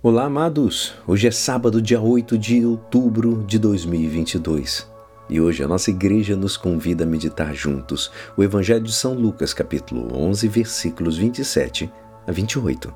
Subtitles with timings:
[0.00, 0.94] Olá, amados!
[1.08, 4.88] Hoje é sábado, dia 8 de outubro de 2022.
[5.28, 9.52] E hoje a nossa igreja nos convida a meditar juntos o Evangelho de São Lucas,
[9.52, 11.90] capítulo 11, versículos 27
[12.24, 12.94] a 28.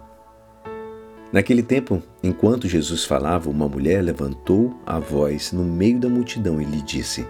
[1.33, 6.65] Naquele tempo, enquanto Jesus falava, uma mulher levantou a voz no meio da multidão e
[6.65, 7.27] lhe disse: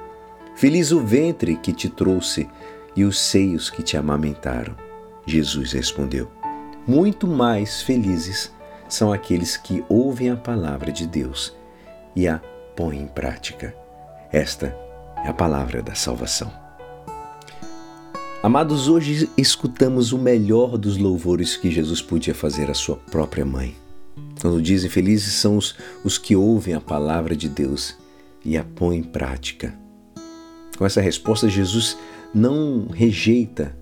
[0.55, 2.47] Feliz o ventre que te trouxe
[2.95, 4.77] e os seios que te amamentaram.
[5.27, 6.31] Jesus respondeu:
[6.87, 8.53] Muito mais felizes
[8.93, 11.57] são aqueles que ouvem a palavra de Deus
[12.15, 12.39] e a
[12.77, 13.75] põem em prática.
[14.31, 14.77] Esta
[15.25, 16.53] é a palavra da salvação.
[18.43, 23.75] Amados, hoje escutamos o melhor dos louvores que Jesus podia fazer à sua própria mãe.
[24.39, 25.75] Quando dizem felizes são os,
[26.05, 27.97] os que ouvem a palavra de Deus
[28.45, 29.75] e a põem em prática.
[30.77, 31.97] Com essa resposta, Jesus
[32.35, 33.75] não rejeita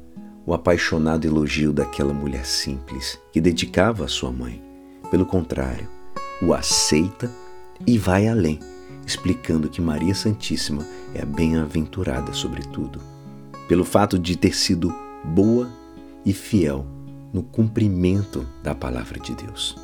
[0.46, 4.69] o apaixonado elogio daquela mulher simples que dedicava à sua mãe.
[5.10, 5.88] Pelo contrário,
[6.40, 7.30] o aceita
[7.86, 8.60] e vai além,
[9.06, 13.00] explicando que Maria Santíssima é a bem-aventurada, sobretudo,
[13.68, 15.68] pelo fato de ter sido boa
[16.24, 16.86] e fiel
[17.32, 19.76] no cumprimento da palavra de Deus.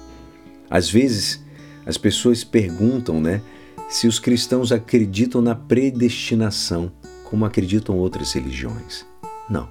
[0.71, 1.45] Às vezes,
[1.85, 3.43] as pessoas perguntam, né,
[3.89, 6.91] se os cristãos acreditam na predestinação,
[7.25, 9.05] como acreditam outras religiões.
[9.49, 9.69] Não.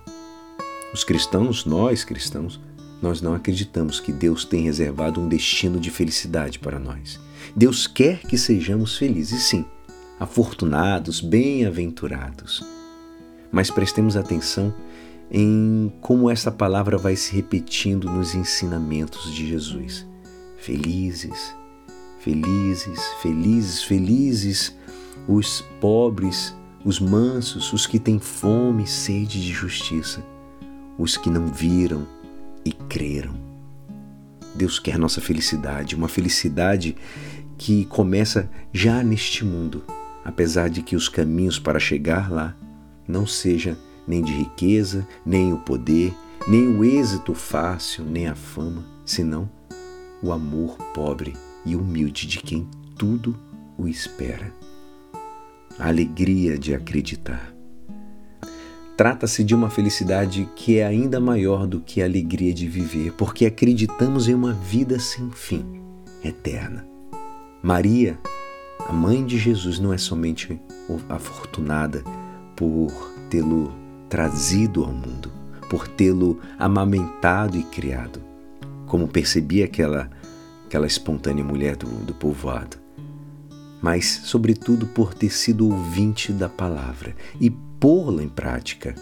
[0.93, 2.59] Os cristãos, nós cristãos,
[3.05, 7.19] nós não acreditamos que Deus tem reservado um destino de felicidade para nós.
[7.55, 9.63] Deus quer que sejamos felizes, sim,
[10.19, 12.65] afortunados, bem-aventurados.
[13.51, 14.73] Mas prestemos atenção
[15.31, 20.05] em como essa palavra vai se repetindo nos ensinamentos de Jesus.
[20.57, 21.55] Felizes,
[22.19, 24.75] felizes, felizes, felizes
[25.27, 30.23] os pobres, os mansos, os que têm fome e sede de justiça,
[30.97, 32.07] os que não viram,
[32.65, 33.35] e creram.
[34.55, 36.95] Deus quer nossa felicidade, uma felicidade
[37.57, 39.83] que começa já neste mundo,
[40.23, 42.55] apesar de que os caminhos para chegar lá
[43.07, 43.77] não sejam
[44.07, 46.13] nem de riqueza, nem o poder,
[46.47, 49.49] nem o êxito fácil, nem a fama, senão
[50.21, 51.33] o amor pobre
[51.65, 53.37] e humilde de quem tudo
[53.77, 54.53] o espera.
[55.77, 57.54] A alegria de acreditar.
[58.97, 63.45] Trata-se de uma felicidade que é ainda maior do que a alegria de viver, porque
[63.45, 65.81] acreditamos em uma vida sem fim,
[66.23, 66.87] eterna.
[67.61, 68.17] Maria,
[68.87, 70.57] a mãe de Jesus, não é somente
[71.09, 72.03] afortunada
[72.55, 72.89] por
[73.29, 73.73] tê-lo
[74.07, 75.29] trazido ao mundo,
[75.69, 78.21] por tê-lo amamentado e criado,
[78.85, 80.09] como percebia aquela,
[80.65, 82.77] aquela espontânea mulher do, do povoado,
[83.81, 87.51] mas, sobretudo, por ter sido ouvinte da palavra e
[87.85, 88.95] pô-la em prática,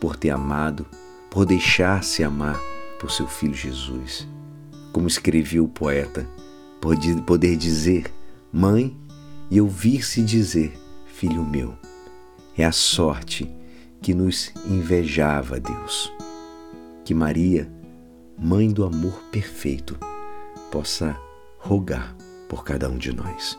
[0.00, 0.86] por ter amado,
[1.30, 2.58] por deixar-se amar
[2.98, 4.26] por seu filho Jesus.
[4.90, 6.26] Como escreveu o poeta,
[6.80, 6.96] por
[7.26, 8.10] poder dizer
[8.50, 8.96] mãe
[9.50, 10.72] e ouvir-se dizer
[11.04, 11.74] filho meu.
[12.56, 13.54] É a sorte
[14.00, 16.10] que nos invejava Deus.
[17.04, 17.70] Que Maria,
[18.38, 19.94] mãe do amor perfeito,
[20.72, 21.14] possa
[21.58, 22.16] rogar
[22.48, 23.58] por cada um de nós.